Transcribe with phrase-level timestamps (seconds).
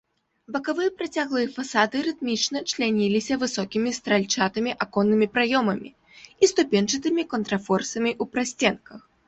[0.53, 8.99] Бакавыя працяглыя фасады рытмічна чляніліся высокімі стральчатымі аконнымі праёмамі і ступеньчатымі контрфорсамі ў прасценках.